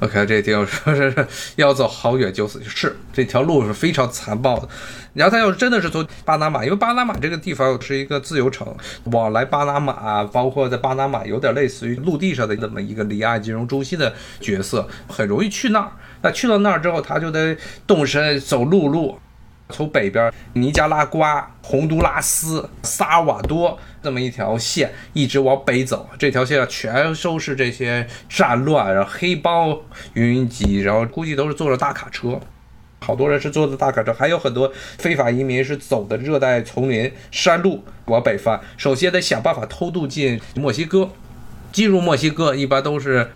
[0.00, 4.68] OK，这地方说是要走好远就死，是这条路是非常残暴的。
[5.14, 8.72] 然后他要是真的是从巴拿马，因为巴拿马这个地方是一个自由城，
[9.04, 15.90] 往来巴拿马，包括在巴拿马有点类似于陆地上的这么一个离岸金融中心的角色，很容易去那儿。
[16.22, 17.56] 那去到那儿之后，他就得
[17.86, 19.18] 动身走陆路。
[19.70, 29.76] 从北边尼加拉瓜、洪都拉斯、萨瓦多这么一条线一直往北走，这条线上全都是这些战乱，然后黑帮
[30.14, 32.40] 云集，然后估计都是坐着大卡车，
[33.00, 41.10] 好多人是坐的大卡车，还有很多非法移民是走的热带丛林山路往北翻，首先得想办法偷渡进墨西哥，
[41.72, 43.30] 进入墨西哥一般都是。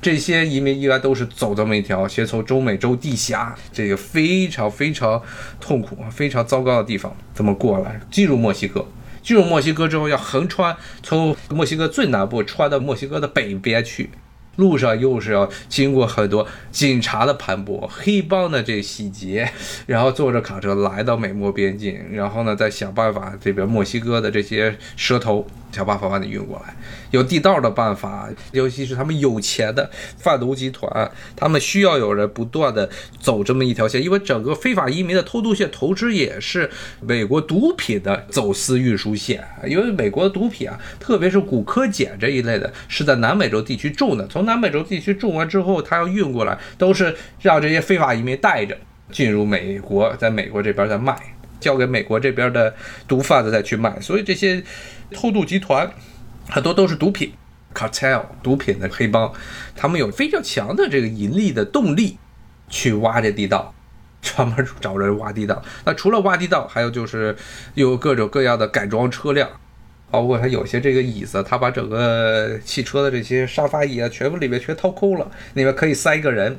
[0.00, 5.20] 这些移民一般都是走这么一条，先从中美洲地峡这个非常非常
[5.60, 8.86] 痛苦、非常糟糕的地方这么过来，进入墨西哥。
[9.20, 14.08] 进入墨西哥之后，要横穿从墨西哥最南部穿到墨西哥的北边去，
[14.56, 19.50] 路上又是要经过很多警察的盘剥、黑帮的这洗劫，
[19.86, 25.46] 然后坐着卡车来到美墨边境，然后呢再想办法这边墨西哥的这些蛇头。
[25.70, 26.74] 想办法把你运过来，
[27.10, 32.88] 有地道的办法，尤其是他们有钱的贩毒集团，他们需要有人不断的
[33.20, 36.68] 走这么一条线，因为整个非法移民的偷渡线，同时也是
[37.00, 39.46] 美国毒品的走私运输线。
[39.66, 48.76] 因为美国的毒品啊，特别是古柯碱这一类的，是在南美洲地区种的，从南美洲地区种完之后，他要运过来，都是让这些非法移民带着
[49.12, 51.14] 进入美国，在美国这边再卖，
[51.60, 52.74] 交给美国这边的
[53.06, 54.62] 毒贩子再去卖，所以这些。
[55.12, 55.90] 偷渡集团
[56.48, 57.32] 很多都是毒品
[57.74, 59.32] cartel 毒品的黑帮，
[59.76, 62.18] 他们有非常强的这个盈利的动力，
[62.68, 63.72] 去挖这地道，
[64.22, 65.62] 专门找人挖地道。
[65.84, 67.36] 那除了挖地道，还有就是
[67.74, 69.48] 有各种各样的改装车辆，
[70.10, 76.58] 包括他有些这个椅子，他把整个汽车的这些沙发椅啊，全部里面全掏空了，里面可以塞一个人。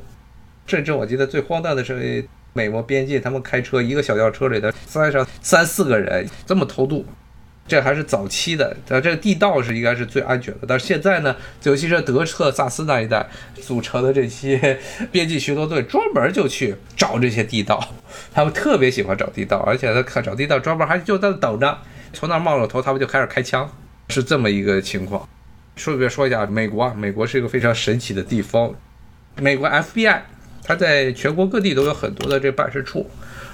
[0.67, 2.23] 甚至我记得最荒诞的是
[2.53, 7.03] 美国边境，他们开车一个小轿车里头塞上三四个人，这么偷渡。
[7.69, 10.61] 这还是早期的，它这个地道是应该是最安全的。
[10.67, 13.25] 但是现在呢，尤其是德克萨斯那一带
[13.61, 14.79] 组成的这些
[15.11, 17.93] 边境巡逻队，专门就去找这些地道，
[18.33, 21.77] 他们特别喜欢找地道，而且他看找地道，专门还就在那等着，
[22.11, 23.69] 从那冒了头，他们就开始开枪，
[24.09, 25.29] 是这么一个情况。
[25.75, 28.73] 顺便说一下，美国啊，美国是一个非常神奇的地方，
[29.37, 30.19] 美国 FBI，
[30.63, 33.09] 它在全国各地都有很多的这办事处。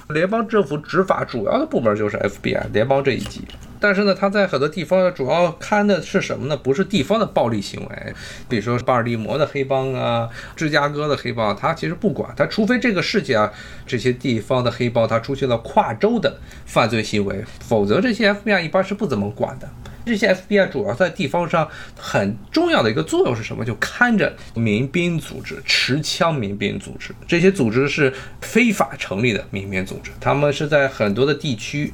[0.08, 3.42] 联邦政府执法主要的部门就是 FBI 联邦这一级，
[3.80, 6.56] 但是呢，它在很多地方主要看的是什么呢？
[6.56, 8.14] 不是地方的暴力行为，
[8.48, 13.52] 比如说巴尔的摩的黑帮啊，芝加哥的黑帮，它其实不管，它除非这个世界啊，
[13.86, 19.68] 这些地方的黑帮它出现了跨州的犯罪行为，否则这些 FBI 一般是不怎么管的。
[20.06, 21.68] 这些 FBI 主要在地方上
[21.98, 23.64] 很重要的一个作用是什么？
[23.64, 31.92] 就看着民兵组织、持枪民兵组织，这些组织是非法成立的民兵组织，他们是在很多的地区，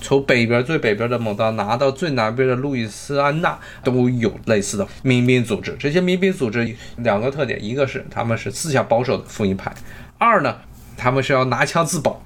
[0.00, 5.76] 从北边最北边的蒙大拿到最南边的路易斯安那都有类似的民兵组织。
[5.78, 9.72] 这些民兵组织两个特点，一个是他们是思想保守的福音派，
[10.18, 10.56] 二呢，
[10.96, 12.24] 他们是要拿枪自保。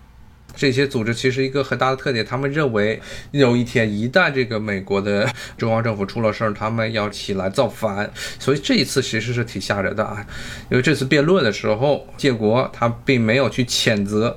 [0.57, 3.01] 这些组织其实一个很大的特点，他们认为
[3.33, 8.09] 有一天一旦这个美国的中央政府出了事儿，他们要起来造反。
[8.39, 10.25] 所以这一次其实是挺吓人的啊，
[10.71, 14.37] 因为这次辩论的时候，建国他并没有去谴责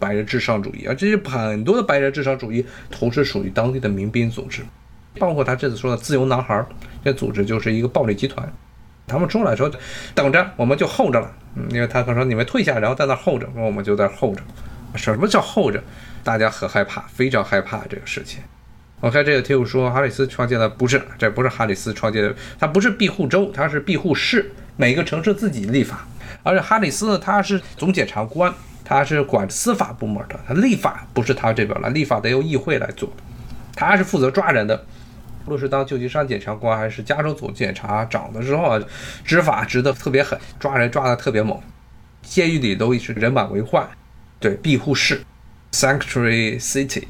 [0.00, 4.62] 白人至上主义，而这些很多的白人至上主义同时属于当地的民兵组织，
[5.18, 6.66] 包括他这次说的自由男孩
[7.04, 8.50] 这组织就是一个暴力集团。
[9.06, 9.70] 他们出来说
[10.14, 14.42] 等着，我们就候着了，嗯，因为他可能说你们退下，然后在那候着，我们就在候着。
[14.94, 15.82] 什么叫候着？
[16.22, 18.40] 大家很害怕，非常害怕这个事情。
[19.00, 26.06] 我看这个题目说，哈里斯创建的不是，这不是哈里斯创建的，他不是庇护州，他是庇护市，每个城市自己立法。
[26.42, 28.52] 而且哈里斯呢，他是总检察官，
[28.84, 33.10] 他是管司法部门的，他立法不是他这边了，立法得由议会来做，
[33.74, 34.84] 他是负责抓人的。
[35.46, 38.80] 无论是当旧金山检察官还是加州总检察长的时候啊，
[39.24, 41.58] 执法执得特别狠，抓人抓得特别猛，
[42.22, 43.88] 监狱里都是人满为患。
[44.38, 45.22] 对庇护市
[45.72, 47.04] ，sanctuary city，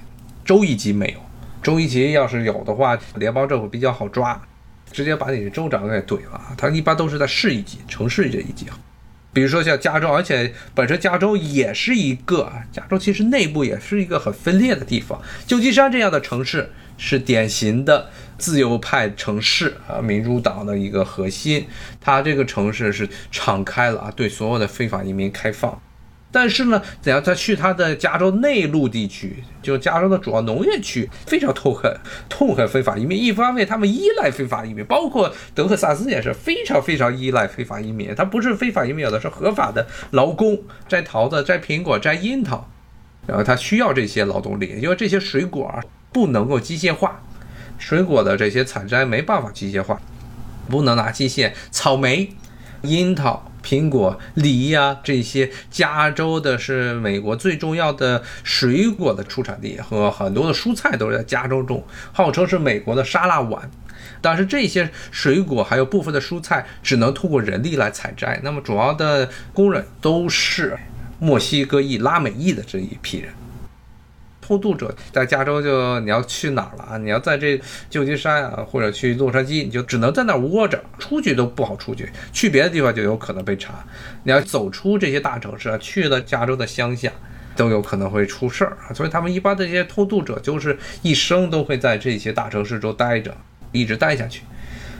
[0.45, 1.21] 州一级没有，
[1.63, 4.41] 州一级要是有的话，联邦政府比较好抓，
[4.91, 6.41] 直接把你的州长给怼了。
[6.57, 8.67] 他一般都是在市一级、城市这一级。
[9.33, 15.21] 比如说像加州，而且本身加州也是一个啊，加州其实内部也是一个很分裂的地方。
[15.47, 21.67] 旧金山这样的城市是典型的自由派城市啊，民主党的一个核心，
[22.01, 25.81] 它这个城市是敞开了啊，对所有的非法移民开放。
[26.33, 31.93] 但是呢，怎样他去他的加州内陆地区，就加州的主要农业区，非常痛恨
[32.29, 33.19] 痛恨非法移民。
[33.19, 38.15] 一方面，他们依赖非法移民，包括德克萨斯也是非常非常依赖非法移民。
[38.15, 42.71] 他不是非法移民，有的是合法的劳工，摘桃子、摘苹果、摘樱桃，
[43.27, 45.73] 然后他需要这些劳动力，因为这些水果
[46.13, 47.21] 不能够机械化，
[47.79, 50.01] 水果的这些采摘没办法机械化，
[50.69, 51.53] 不能拿机械。
[51.73, 52.31] 草莓、
[52.83, 53.47] 樱桃。
[53.63, 63.71] 苹果、梨呀，这些加州的是美国最重要的水果的出产地，和很多的蔬菜都是在加州种，号称是美国的沙拉碗。
[64.23, 70.75] 但是这些水果还有部分的蔬菜只能通过人力来采摘，那么主要的工人都是
[71.19, 73.31] 墨西哥裔、拉美裔的这一批人。
[74.51, 76.99] 偷渡者在加州就你要去哪儿了啊？
[76.99, 82.11] 你要在这旧金山啊，或者去洛杉矶，你就只能在那儿窝着，出去都不好出去。
[82.33, 83.75] 去别的地方就有可能被查。
[84.25, 87.13] 你要走出这些大城市啊，去了加州的乡下，
[87.55, 88.93] 都有可能会出事儿啊。
[88.93, 93.33] 所以他们一般这些偷渡者就是一生都会在这些大城市中待着，
[93.71, 94.43] 一直待下去。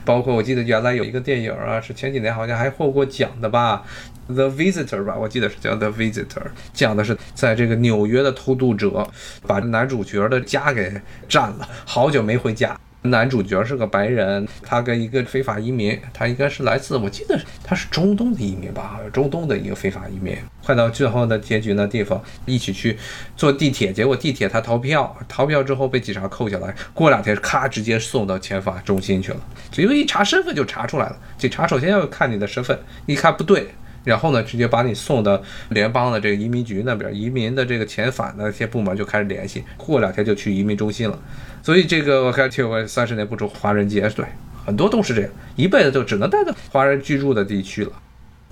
[0.03, 3.83] 包括我记得原来有一个电影啊，是前几年好像还获过奖的吧。
[4.27, 6.43] The Visitor 吧，我记得是叫 The Visitor，
[6.73, 9.07] 讲的是在这个纽约的偷渡者
[9.45, 12.77] 把男主角的家给占了，好久没回家。
[13.03, 22.95] 男主角是个白人，他跟一个非法移民，他应该是来自，我记得他是中东的移民吧，中东的一个非法移民，快到最后的结局那地方，一起去
[23.35, 29.39] 坐地铁，结果地铁他逃票，逃票之后被警察扣下来，过两天咔直接送到遣返中心去了，
[29.71, 33.73] 只有一查身份就查出来了，警察首先要看你的身份，一看不对。
[34.03, 41.19] 然后呢，直接把你送到联邦的这个移民局那边，移民的这个遣返的一些部门就开始联系，过两天就去移民中心了。
[41.61, 44.25] 所以这个我看听过三十年不出华人街，对，
[44.65, 47.91] 很多都是这样，一辈子就只能待在华人居住的地区了。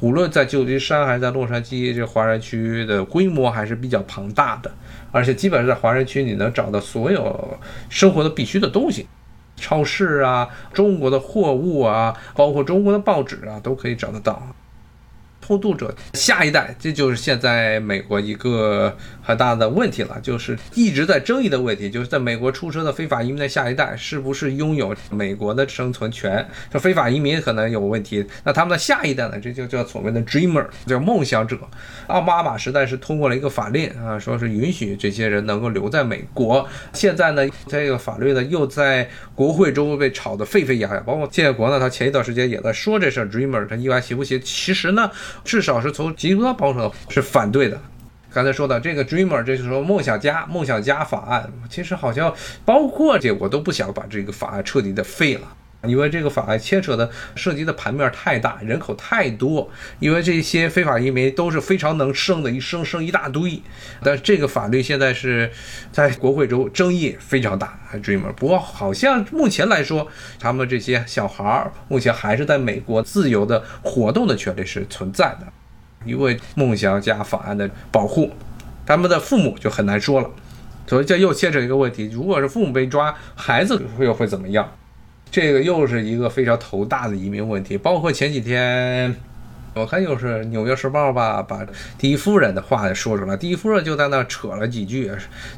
[0.02, 4.72] 无论在旧金山还是在洛杉矶，这华人区的规模还是比较庞大的，
[5.12, 7.58] 而且基本上在华人区你能找到所有
[7.90, 9.08] 生活的必须的东西，
[9.58, 14.42] 超市啊，中国的货物啊，包括中国的报纸啊，都可以找得到。
[15.50, 15.92] 偷渡者。
[16.14, 18.96] 下一代，这就是现在美国一个
[19.30, 26.44] 很大的问题了，就是一直在争议的问题，就是在美国出生的非法移民的下一代是不是拥有美国的生存权？
[26.72, 29.40] 这非法移民可能有问题，那他们的下一代呢？
[29.40, 31.56] 这就叫所谓的 dreamer，叫梦想者。
[32.08, 36.68] 奥巴马时代是通过了一个法令啊，说是允许这些人能够留在美国。
[36.94, 44.42] 现在呢，这个法律呢又在国会中被炒得沸沸扬扬，包括建国呢，他前一段时间也在说这事，dreamer 他意外行不行？
[44.44, 45.12] 其实呢。
[45.46, 47.80] 至少是从极端保守是反对的。
[48.32, 59.68] 刚才说的这个 dreamer，这就是说梦想家，梦想家法案，其实好像包括这，我都不想把这个法案彻底的废了，因为这个法案牵扯的涉及的盘面太大，人口太多，
[60.00, 63.62] 因为这些非法移民都是非常能生的，一生生一大堆。
[64.04, 65.52] 但这个法律现在是
[65.92, 68.32] 在国会中争议非常大，dreamer。
[68.34, 70.08] 不过好像目前来说，
[70.40, 75.48] 他们这些小孩儿目前还是在美国自由的活动的权利是存在的。
[76.06, 78.32] 因为梦想家法案的保护，
[78.86, 80.30] 他们的父母就很难说了，
[80.88, 84.70] 所以这又牵扯一个问题：如果是父母被抓，孩子又会怎么样？
[85.32, 87.78] 这个又是一个非常头大的移民问题。
[87.78, 89.16] 包括前几天，
[89.76, 91.64] 我看又是《纽约时报》吧，把
[92.00, 95.12] 第一夫人的话也说出来，第一夫人就在那扯了几句，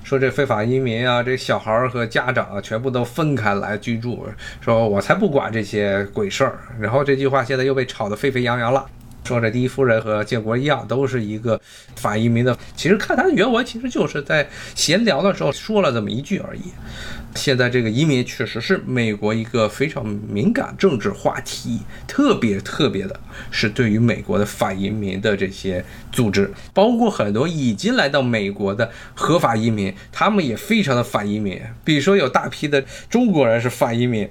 [0.04, 4.28] 说这非法移民啊，这小孩和家长啊，全部都分开来居住，
[4.60, 6.60] 说我才不管这些鬼事儿。
[6.78, 8.86] 然后这句话现在又被炒得沸沸扬扬了。
[9.24, 11.60] 说这第一夫人和建国一样，都是一个
[11.96, 12.58] 反移民的。
[12.76, 16.62] 其实看他的原文，其实就是在闲聊的时候说了这么一句而已。
[17.34, 23.18] 现在这个移民确实是美国一个非常敏感政治话题，特别特别的
[23.50, 31.62] 是对于美国的反移民的这些组织，包括很多已经来到美国的合法移民，他们也非常的反移民。
[31.86, 34.28] 比如说有大批的中国人是反移民。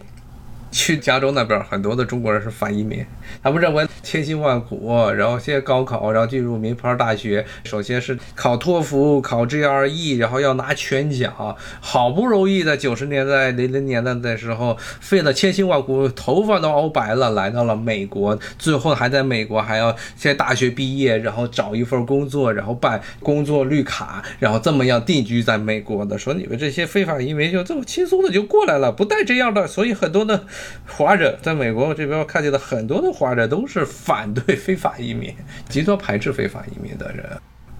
[0.70, 3.04] 去加州那边，很多的中国人是反移民，
[3.42, 30.44] 他们认为千辛万苦，然后现在高考，然后进入名牌大学，首先是考托福，考 GRE，然后要拿全奖，好不容易在九十年代、零零年代的时候，费了千辛万苦，头发都熬白了，来到了美国，最后还在美国还要在大学毕业，然后找一份工作，然后办工作绿卡，然后这么样定居在美国的，说你们这些非法移民就这么轻松的就过来了，不带这样的，所以很多的。
[30.86, 35.34] 华人在美国这边看见的很多的华人都是反对非法移民，
[35.68, 37.24] 极端排斥非法移民的人，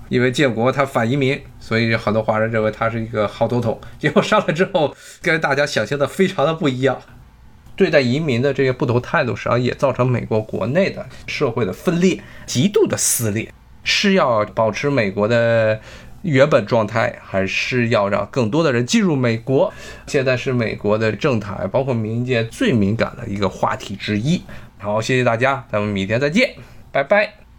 [0.09, 3.81] 因为建国他反移民，所以很多华人认为他是一个好总统。
[3.99, 7.01] 结果上来之后，跟大家想象的非常的不一样，
[7.77, 13.53] 对待移民的这些不同态度，实际上也造成美国国内的社会的分裂，极度的撕裂，
[13.85, 15.81] 是要保持美国的。
[16.23, 19.73] 原本状态还是要让更多的人进入美国，
[20.07, 24.43] 现在是美国的政坛，包括民间最敏感的一个话题之一。
[24.79, 26.55] 好，谢谢大家，咱们明天再见，
[26.93, 27.50] 拜拜。